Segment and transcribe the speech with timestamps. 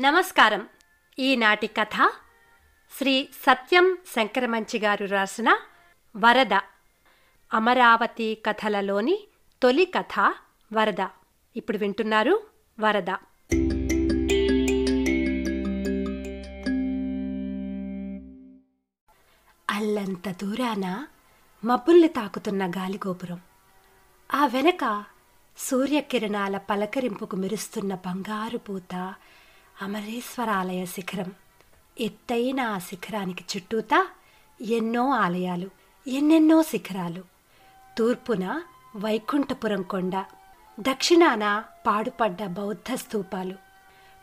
[0.00, 0.68] నమస్కారం.
[1.18, 2.10] ఈనాటి కథ
[2.98, 5.58] శ్రీ సత్యం శంకరమంచి గారు రాసిన
[6.16, 6.60] వరద.
[7.54, 9.18] అమరావతి కథలలోని
[9.62, 10.34] తొలి కథ
[10.72, 11.06] వరద.
[11.56, 12.42] ఇప్పుడు వింటున్నారు
[12.80, 13.10] వరద.
[19.70, 21.06] అల్లంత దూరాన
[21.64, 23.40] మబ్బుల్ని తాకుతున్న గాలిగోపురం.
[24.34, 25.11] ఆ వెనక
[25.58, 29.14] సూర్యకిరణాల పలకరింపుకు మెరుస్తున్న బంగారు పూత
[29.82, 31.32] అమరేశ్వరాలయ శిఖరం.
[32.00, 34.08] ఎత్తైన ఆ శిఖరానికి చుట్టూతా
[34.62, 35.70] ఎన్నో ఆలయాలు
[36.08, 37.24] ఎన్నెన్నో శిఖరాలు.
[37.98, 38.62] తూర్పున
[38.96, 40.24] వైకుంఠపురం కొండ
[40.80, 43.54] దక్షిణాన పాడుపడ్డ బౌద్ధ స్థూపాలు.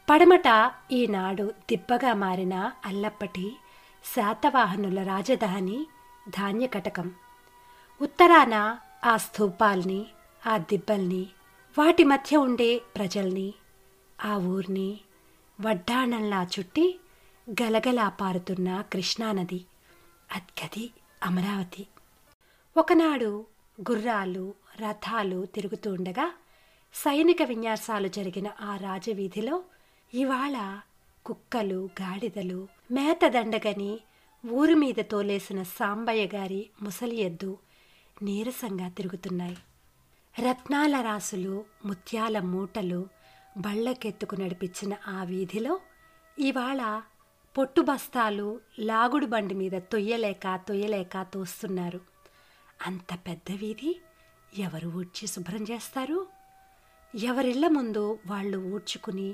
[0.09, 3.57] పడమట ఈనాడు దిబ్బగా మారిన అల్లప్పటి
[4.15, 5.87] శాతవాహనుల రాజధాని
[6.29, 7.11] ధాన్యకటకం.
[8.01, 10.05] ఉత్తరాన ఆ స్థూపాల్ని
[10.47, 11.27] ఆ దిబ్బల్ని
[11.77, 13.53] వాటి మధ్య ఉండే ప్రజల్ని
[14.25, 14.99] ఆ ఊర్ని
[15.61, 16.99] వడ్డాణంలా చుట్టి
[17.61, 19.65] గలగలా పారుతున్న కృష్ణానది
[20.31, 20.91] అద్గది
[21.23, 21.87] అమరావతి.
[22.77, 23.45] ఒకనాడు
[23.91, 26.33] గుర్రాలు రథాలు తిరుగుతూ ఉండగా
[26.93, 29.63] సైనిక విన్యాసాలు జరిగిన ఆ రాజవీధిలో
[30.13, 30.79] ఇవాళ
[31.25, 33.99] కుక్కలు గాడిదలు మేత దండగని
[34.51, 37.57] ఊరి మీద తోలేసిన సాంబయ్య గారి ముసలి ఎద్దు
[38.21, 39.57] నీరసంగా తిరుగుతున్నాయి.
[40.35, 41.53] రత్నాల రాసులు
[41.85, 42.99] ముత్యాల మూటలు
[43.57, 45.73] బళ్ళకెత్తుకు నడిపించిన ఆ వీధిలో
[46.39, 46.81] ఇవాళ
[47.55, 48.47] పొట్టు బస్తాలు
[48.79, 51.99] లాగుడు బండి మీద తొయ్యలేక తొయ్యలేక తోస్తున్నారు.
[52.85, 53.91] అంత పెద్ద వీధి
[54.57, 56.19] ఎవరు ఊడ్చి శుభ్రం చేస్తారు?
[57.13, 59.29] ఎవరిళ్ళ ముందు వాళ్ళు ఊడ్చుకుని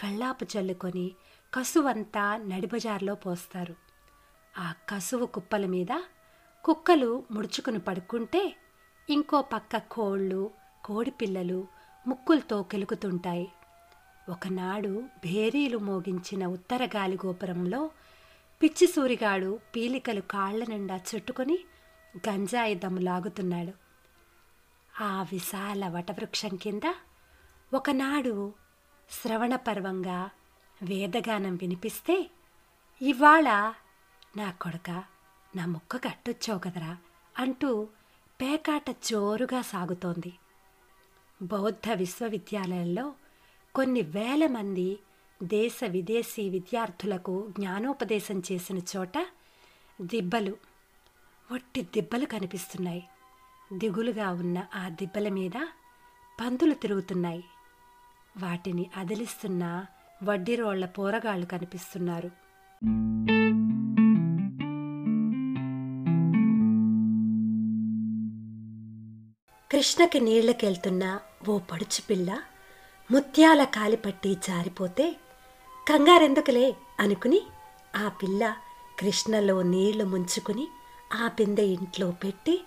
[0.00, 1.06] కళ్ళాపు చల్లుకొని
[1.54, 3.76] కసువంతా నడిబజార్లో పోస్తారు.
[4.54, 5.92] ఆ కసువు కుప్పల మీద
[6.64, 8.42] కుక్కలు ముడుచుకుని పడుకుంటే
[9.10, 10.50] ఇంకో పక్క కోళ్ళు
[10.84, 11.66] కోడిపిల్లలు
[12.06, 13.52] ముక్కులతో కెలుకుతుంటాయి.
[14.28, 17.90] ఒకనాడు భేరీలు మోగించిన ఉత్తర గాలి గోపురంలో
[18.62, 21.58] పిచ్చి సూరిగాడు పీలికలు కాళ్ళ నిండా చుట్టుకొని
[22.16, 23.72] గంజాయి దమ్ము లాగుతున్నాడు.
[25.00, 26.86] ఆ విశాల వటవృక్షం కింద
[27.74, 28.52] ఒకనాడు
[29.10, 30.30] శ్రవణ పర్వంగా
[30.82, 32.30] వేదగానం వినిపిస్తే
[33.02, 33.48] ఇవాళ
[34.36, 34.90] నా కొడక
[35.56, 36.96] నా ముక్క కట్టొచ్చావు కదరా
[37.38, 37.70] అంటూ
[38.42, 40.32] పేకాట జోరుగా సాగుతోంది.
[41.42, 43.14] బౌద్ధ విశ్వవిద్యాలయంలో
[43.74, 44.98] కొన్ని వేల మంది
[45.42, 49.26] దేశ విదేశీ విద్యార్థులకు జ్ఞానోపదేశం చేసిన చోట
[50.00, 50.56] దిబ్బలు
[51.52, 53.08] ఒట్టి దిబ్బలు కనిపిస్తున్నాయి.
[53.72, 55.66] దిగులుగా ఉన్న ఆ దిబ్బల మీద
[56.40, 57.44] పందులు తిరుగుతున్నాయి.
[58.38, 59.86] వాటిని అదిలిస్తున్న
[60.24, 62.30] వడ్డీరోళ్ళ పోరగాళ్ళు కనిపిస్తున్నారు.
[69.78, 71.18] కృష్ణకి నీళ్ళకెళ్తున్న
[71.48, 72.42] ఓ పడుచు పిల్ల
[73.10, 75.16] ముత్యాల కాలిపట్టి జారిపోతే
[75.88, 77.42] కంగారెందుకులే అనుకుని
[77.96, 78.56] ఆ పిల్ల
[78.98, 80.66] కృష్ణలో నీళ్ళు ముంచుకుని
[81.14, 82.60] ఆ బిందె ఇంట్లో పెట్టి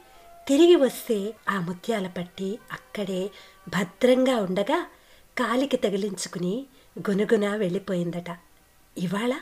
[0.47, 3.29] తిరిగి వస్తే ఆ ముత్యాల పట్టి అక్కడే
[3.69, 4.85] భద్రంగా ఉండగా
[5.37, 6.65] కాలికి తగిలించుకుని
[6.99, 8.37] గునుగున వెళ్ళిపోయిందట.
[8.97, 9.33] ఇవాళ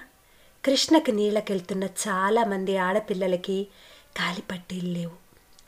[0.66, 3.68] కృష్ణకి నీళ్ళకెళ్తున్న చాలామంది ఆడపిల్లలకి
[4.18, 5.13] కాలిపట్టీలు లేవు.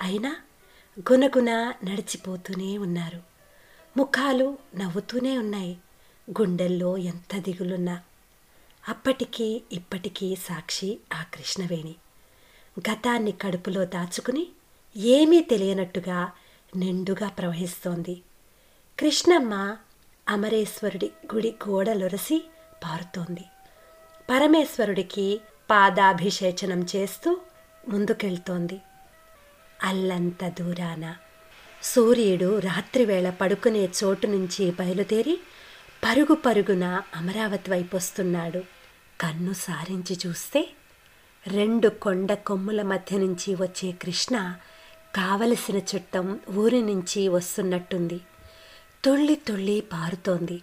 [0.01, 0.35] అయినా
[1.00, 3.22] గునగున నడిచిపోతూనే ఉన్నారు.
[3.97, 5.78] ముఖాలు నవ్వుతూనే ఉన్నాయి.
[6.29, 8.02] గుండెల్లో ఎంత దిగులున్నా.
[8.90, 11.96] అప్పటికీ ఇప్పటికీ సాక్షి ఆ కృష్ణవేణి.
[12.79, 14.47] గతాన్ని కడుపులో దాచుకుని
[14.97, 16.31] ఏమీ తెలియనట్టుగా
[16.75, 18.22] నిండుగా ప్రవహిస్తోంది.
[19.00, 19.78] కృష్ణమ్మ
[20.29, 22.46] అమరేశ్వరుడి గుడి గోడలొరసి
[22.84, 23.44] పారుతోంది.
[24.29, 25.41] పరమేశ్వరుడికి
[25.72, 27.38] పాదాభిషేచనం చేస్తూ
[27.88, 28.81] ముందుకెళ్తోంది.
[29.83, 31.15] అల్లంత దూరాన.
[31.83, 35.39] సూర్యుడు రాత్రివేళ పడుకునే చోటు నుంచి బయలుదేరి
[36.03, 38.63] పరుగు పరుగున అమరావతి వైపు వస్తున్నాడు.
[39.21, 40.69] కన్ను సారించి చూస్తే
[41.47, 44.55] రెండు కొండ కొమ్ముల మధ్య నుంచి వచ్చే కృష్ణ
[45.15, 48.21] కావలసిన చుట్టం ఊరి నుంచి వస్తున్నట్టుంది.
[49.05, 50.61] తుళ్ళి తుళ్ళి పారుతోంది.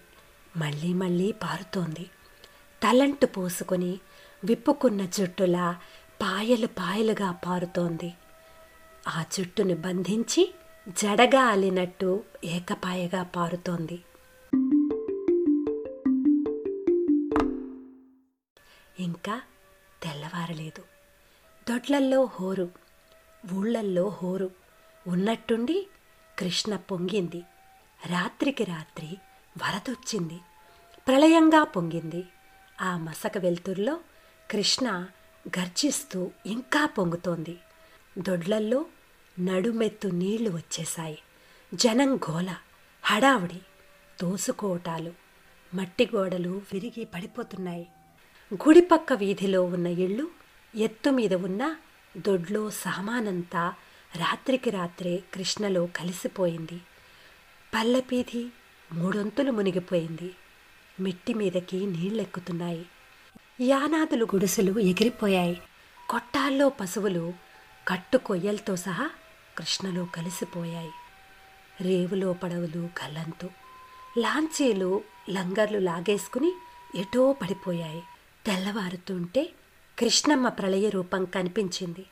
[0.57, 2.09] మళ్ళీ మళ్ళీ పారుతోంది.
[2.83, 3.99] తలంటు పోసుకొని
[4.43, 5.77] విప్పుకున్న జుట్టులా
[6.21, 8.13] పాయలు పాయలుగా పారుతోంది.
[9.07, 10.53] ఆ జుట్టును బంధించి
[10.87, 13.99] జడగా అల్లినట్టు ఏకపాయగా పారుతోంది.
[18.99, 19.41] ఇంకా
[20.03, 20.83] తెల్లవారలేదు.
[21.69, 22.69] దొడ్లల్లో హోరు
[23.53, 24.51] ఊళ్ళల్లో హోరు.
[25.07, 25.87] ఉన్నట్టుండి
[26.39, 27.43] కృష్ణ పొంగింది.
[28.05, 29.17] రాత్రికి రాత్రి
[29.57, 30.39] వరదొచ్చింది.
[31.07, 32.25] ప్రళయంగా పొంగింది.
[32.81, 33.99] ఆ మసక వెలుతుర్లో
[34.51, 35.07] కృష్ణ
[35.59, 37.57] గర్జిస్తూ ఇంకా పొంగుతోంది.
[38.19, 38.85] దొడ్లల్లో
[39.39, 41.19] నడుమెత్తు నీళ్ళు వచ్చేశాయి.
[41.73, 42.55] జనం గోల
[43.03, 43.61] హడావుడి
[44.19, 45.11] తోసుకోటాలు
[45.73, 47.87] మట్టి గోడలు విరిగి పడిపోతున్నాయి.
[48.53, 50.27] గుడిపక్క వీధిలో ఉన్న ఇళ్ళు
[50.75, 51.75] ఎత్తు మీద ఉన్న
[52.17, 53.73] దొడ్లో సామానంతా
[54.15, 56.81] రాత్రికి రాత్రే కృష్ణలో కలిసిపోయింది.
[57.73, 58.47] పల్లెపీధి
[58.93, 60.35] మూడొంతులు మునిగిపోయింది.
[60.99, 62.85] మిట్టి మీదకి నీళ్ళెక్కుతున్నాయి.
[63.61, 65.61] యానాదులు గుడిసెలు ఎగిరిపోయాయి.
[66.09, 67.48] కొట్టాల్లో పశువులు
[67.89, 69.09] కట్టు కొయ్యలతో సహా
[69.57, 70.91] కృష్ణలో కలిసిపోయాయి.
[71.81, 73.49] రేవులో పడవలు గల్లంతు
[74.17, 76.53] లాంచీలు లంగర్లు లాగేసుకుని
[76.95, 78.03] ఎటో పడిపోయాయి.
[78.45, 79.53] తెల్లవారుతుంటే
[79.99, 82.05] కృష్ణమ్మ ప్రళయ రూపం కనిపించింది.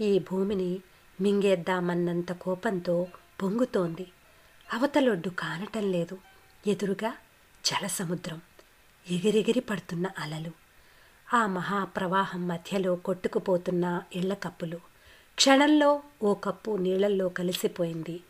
[0.00, 0.80] ఈ భూమిని
[1.20, 3.06] మింగేద్దామన్నంత కోపంతో
[3.42, 4.06] పొంగుతోంది.
[4.72, 6.18] అవతలొడ్డు కానటం లేదు.
[6.66, 7.16] ఎదురుగా
[7.64, 8.40] జలసముద్రం
[9.10, 10.50] ఎగిరెగిరి పడుతున్న అలలు
[11.36, 14.95] ఆ మహాప్రవాహం మధ్యలో కొట్టుకుపోతున్న ఇళ్ళ కప్పులు
[15.36, 18.20] క్షణంలో ఓ కప్పు నీళ్ళల్లో కలిసిపోయింది.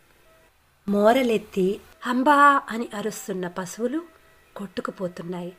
[0.88, 4.02] మోరలెత్తి అంబా అని అరుస్తున్న పశువులు
[4.56, 5.56] కొట్టుకుపోతున్నాయి.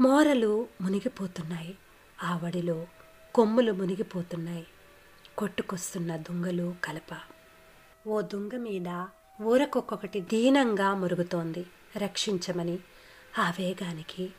[0.00, 1.78] మోరలు మునిగిపోతున్నాయి.
[2.22, 2.86] ఆ వడిలో
[3.34, 4.66] కొమ్ములు మునిగిపోతున్నాయి.
[5.38, 7.18] కొట్టుకొస్తున్న దుంగలు కలప.
[8.06, 9.06] ఓ దుంగ మీద
[9.42, 11.66] ఊరకొక్కొక్కటి దీనంగా మురుగుతోంది.
[11.96, 12.78] రక్షించమని
[13.38, 14.30] ఆ వేగానికి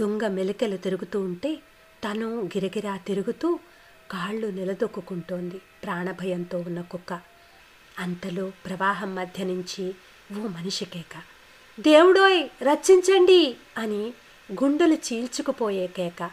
[0.00, 1.56] దుంగ మెలికలు తిరుగుతూ ఉంటే
[2.04, 3.58] తను గిరగిరా తిరుగుతూ
[4.10, 7.20] కాళ్ళు నిలదొక్కుంటోంది ప్రాణభయంతో ఉన్న కుక్క.
[7.98, 9.94] అంతలో ప్రవాహం మధ్య నుంచి
[10.32, 11.22] ఓ మనిషి కేక
[11.80, 13.56] దేవుడోయ్ రక్షించండి!
[13.78, 14.12] అని
[14.52, 16.30] గుండెలు చీల్చుకుపోయే కేక.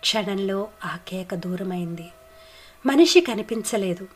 [0.00, 2.08] క్షణంలో ఆ కేక దూరమైంది.
[2.86, 4.08] మనిషి కనిపించలేదు.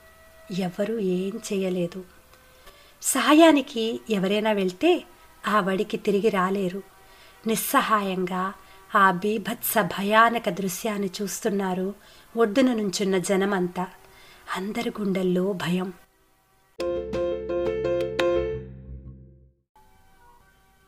[0.59, 2.05] ఎవ్వరూ ఏం చేయలేదు.
[3.03, 5.05] సాయానికి ఎవరైనా వెళ్తే
[5.47, 6.83] ఆ వడికి తిరిగి రాలేరు.
[7.47, 8.55] నిస్సహాయంగా
[8.95, 11.95] ఆ బీభత్స భయానక దృశ్యాన్ని చూస్తున్నారు
[12.37, 13.87] ఒడ్డున నుంచున్న జనమంతా.
[14.57, 15.93] అందరి గుండెల్లో భయం.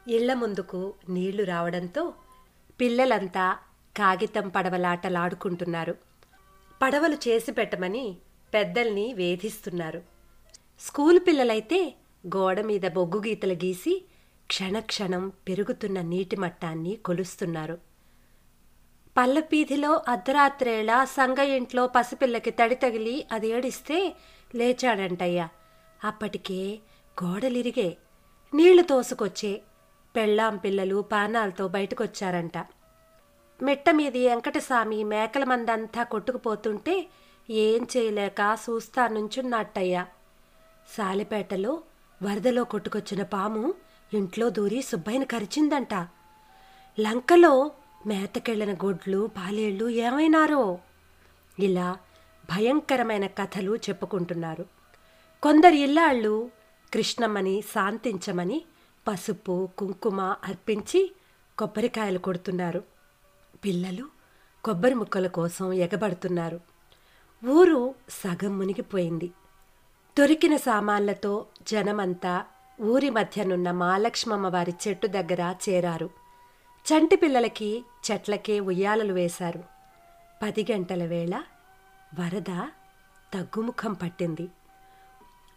[0.08, 2.14] ఇళ్ళ ముందుకు నీళ్ళు రావడంతో
[2.80, 3.58] పిల్లలంతా
[3.96, 5.96] కాగితం పడవలాటలాడుకుంటున్నారు.
[6.82, 8.16] పడవలు చేసి పెట్టమని
[8.54, 10.02] పెద్దల్ని వేధిస్తున్నారు.
[10.80, 11.94] స్కూల్ పిల్లలైతే
[12.26, 14.04] గోడ మీద బొగ్గు గీతలు గీసి
[14.46, 17.87] క్షణక్షణం పెరుగుతున్న నీటి మట్టాన్ని కొలుస్తున్నారు.
[19.18, 24.16] పల్లపీధిలో అర్ధరాత్రేళ సంగ ఇంట్లో పసిపిల్లకి తడి తగిలి అది ఏడిస్తే
[24.54, 25.48] లేచాడంటయ్యా.
[26.04, 26.78] అప్పటికే
[27.24, 27.96] గోడలిరిగే
[28.54, 29.62] నీళ్ళు తోసుకొచ్చే
[30.16, 32.58] పెళ్ళాం పిల్లలు పానాలతో బయటకొచ్చారంట.
[33.62, 37.06] మెట్టమీది వెంకటస్వామి మేకల మందంతా కొట్టుకుపోతుంటే
[37.50, 40.06] ఏం చేయలేక చూస్తా నుంచున్నట్టయ్యా
[40.98, 41.82] సాలిపేటలో
[42.22, 43.74] వరదలో కొట్టుకొచ్చిన పాము
[44.14, 45.94] ఇంట్లో దూరి సుబ్బయ్యను కరిచిందంట.
[47.00, 47.70] లంకలో
[48.06, 50.78] మేతకెళ్ళిన గొడ్లు పాలేళ్ళు ఏమైనారో?
[51.58, 51.98] ఇలా
[52.50, 54.66] భయంకరమైన కథలు చెప్పుకుంటున్నారు.
[55.42, 56.50] కొందరు ఇల్లాళ్ళు
[56.94, 58.64] కృష్ణమ్మని శాంతించమని
[59.08, 61.12] పసుపు కుంకుమ అర్పించి
[61.58, 62.84] కొబ్బరికాయలు కొడుతున్నారు.
[63.64, 64.06] పిల్లలు
[64.64, 66.60] కొబ్బరి ముక్కల కోసం ఎగబడుతున్నారు.
[67.46, 69.30] ఊరు సగం మునిగిపోయింది.
[70.18, 72.44] దొరికిన సామాన్లతో జనమంతా
[72.82, 76.27] ఊరి మధ్యనున్న మాలక్ష్మమ్మ వారి చెట్టు దగ్గర చేరారు.
[76.84, 79.64] చంటి పిల్లలకి చెట్లకే ఉయ్యాలలు వేశారు.
[80.42, 81.42] పది గంటల వేళ
[82.18, 82.68] వరద
[83.34, 84.48] తగ్గుముఖం పట్టింది.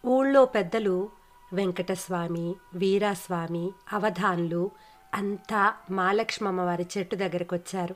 [0.06, 1.10] ఊళ్ళో పెద్దలు
[1.52, 4.70] వెంకటస్వామి వీరాస్వామి అవధాన్లు
[5.14, 7.94] అంతా మాలక్ష్మమ్మ వారి చెట్టు దగ్గరకొచ్చారు.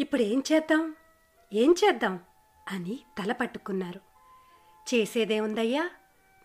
[0.00, 0.96] ఇప్పుడు ఏం చేద్దాం?
[1.52, 2.20] ఏం చేద్దాం?
[2.68, 4.00] అని తల పట్టుకున్నారు.
[4.94, 5.90] చేసేదేముందయ్యా?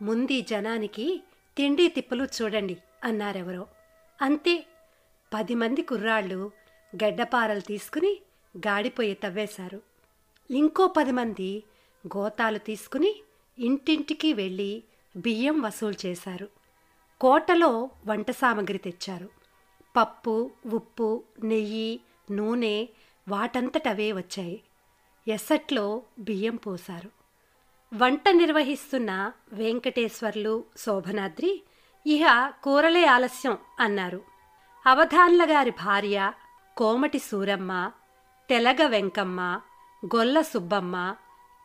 [0.02, 1.24] ముందీ జనానికి
[1.58, 3.68] తిండి తిప్పలు చూడండి అన్నారెవరో.
[4.22, 4.66] అంతే.
[5.34, 6.52] పది మంది కుర్రాళ్ళు
[6.96, 8.20] గడ్డపారలు తీసుకుని
[8.58, 9.82] గాడిపోయి తవ్వేశారు.
[10.52, 11.64] ఇంకో పది మంది
[12.08, 13.16] గోతాలు తీసుకుని
[13.60, 14.84] ఇంటింటికి వెళ్ళి
[15.18, 16.50] బియ్యం వసూలు చేశారు.
[17.22, 19.30] కోటలో వంట సామగ్రి తెచ్చారు.
[19.96, 22.00] పప్పు ఉప్పు నెయ్యి
[22.32, 22.88] నూనె
[23.28, 24.62] వాటంతటవే వచ్చాయి.
[25.28, 27.10] ఎసట్లో బియ్యం పోశారు.
[27.94, 31.62] వంట నిర్వహిస్తున్న వెంకటేశ్వర్లు శోభనాద్రి
[32.08, 34.22] ఇహ కూరలే ఆలస్యం అన్నారు.
[34.86, 36.32] అవధాన్ల గారి భార్య
[36.78, 37.92] కోమటి సూరమ్మ
[38.50, 39.62] తెలగ వెంకమ్మ
[40.06, 41.16] గొల్ల సుబ్బమ్మ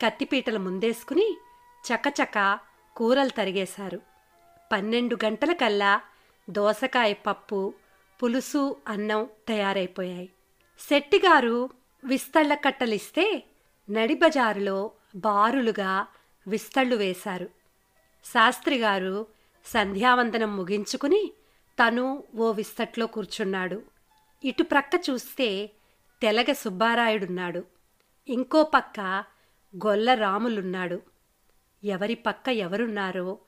[0.04, 1.38] కత్తిపీటలు ముందేసుకుని
[1.86, 2.58] చకచక
[2.96, 4.00] కూరలు తరిగేశారు.
[4.72, 6.00] పన్నెండు గంటలకల్లా
[6.50, 7.74] దోసకాయ పప్పు
[8.22, 10.30] పులుసు అన్నం తయారైపోయాయి.
[10.88, 11.70] శెట్టిగారు
[12.04, 13.44] విస్తళ్ళ కట్టలిస్తే
[13.90, 16.06] నడిబజారులో బారులుగా
[16.46, 17.48] విస్తళ్ళు వేశారు.
[18.24, 19.35] శాస్త్రిగారు
[19.66, 21.32] సంధ్యావందనం ముగించుకుని
[21.82, 23.82] తను ఓ విస్తట్లో కూర్చున్నాడు.
[24.44, 25.70] ఇటు ప్రక్క చూస్తే
[26.22, 27.64] తెలగ సుబ్బారాయుడున్నాడు.
[28.28, 29.00] ఇంకో పక్క
[29.76, 31.02] గొల్ల రాములున్నాడు.
[31.84, 33.38] ఎవరి పక్క ఎవరున్నారో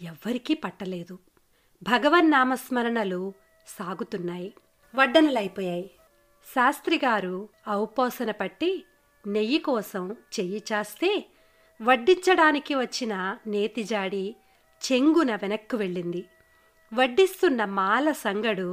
[0.00, 1.18] ఎవ్వరికీ పట్టలేదు.
[1.82, 3.32] భగవన్నామస్మరణలు
[3.66, 4.54] సాగుతున్నాయి.
[4.94, 5.90] వడ్డనలైపోయాయి.
[6.54, 8.84] శాస్త్రిగారు ఔపోసన పట్టి
[9.26, 11.26] నెయ్యి కోసం చెయ్యి చాస్తే
[11.82, 14.36] వడ్డించడానికి వచ్చిన నేతిజాడి
[14.82, 16.22] చెంగున వెనక్కు వెళ్ళింది.
[16.92, 18.68] వడ్డిస్తున్న మాల సంగడు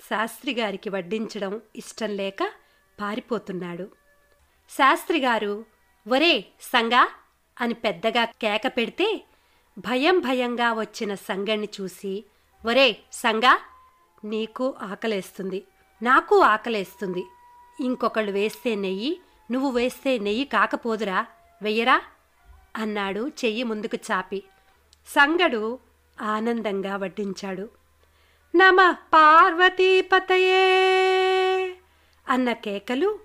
[0.00, 2.42] శాస్త్రిగారికి వడ్డించడం ఇష్టం లేక
[2.98, 3.86] పారిపోతున్నాడు.
[4.70, 5.52] శాస్త్రిగారు
[6.06, 7.02] ఒరే సంగా!
[7.56, 9.08] అని పెద్దగా కేక పెడితే
[9.78, 12.12] భయం భయంగా వచ్చిన సంగణ్ణి చూసి
[12.64, 13.52] ఒరే సంగా!
[14.24, 15.60] నీకు ఆకలేస్తుంది.
[16.02, 17.24] నాకు ఆకలేస్తుంది.
[17.80, 19.10] ఇంకొకళ్ళు వేస్తే నెయ్యి
[19.50, 21.18] నువ్వు వేస్తే నెయ్యి కాకపోదురా
[21.62, 21.98] వెయ్యరా?
[22.76, 24.40] అన్నాడు చెయ్యి ముందుకు చాపి.
[25.08, 25.78] సంగడు
[26.20, 27.68] ఆనందంగా వడ్డించాడు.
[28.56, 30.58] నమ పార్వతీపతయే
[32.28, 33.18] అన్న కేకలు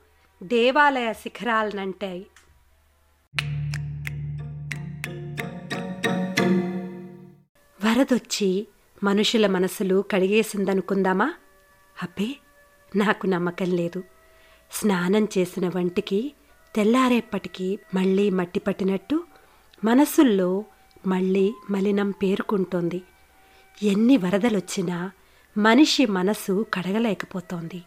[0.43, 2.27] దేవాలయ శిఖరాలనంటాయి.
[7.85, 8.67] వరదొచ్చి
[9.03, 11.33] మనుషుల మనసులు కడిగేసిందనుకుందామా?
[12.03, 12.35] అబ్బే
[12.95, 14.03] నాకు నమ్మకం లేదు.
[14.71, 16.33] స్నానం చేసిన వంటికి
[16.75, 19.23] తెల్లారేపటికి మళ్ళీ మట్టి పట్టినట్టు
[19.83, 20.65] మనసుల్లో
[21.07, 23.01] మళ్ళీ మలినం పేరుకుంటోంది.
[23.83, 25.11] ఎన్ని వరదలొచ్చినా
[25.57, 27.81] మనిషి మనసు కడగలేకపోతోంది.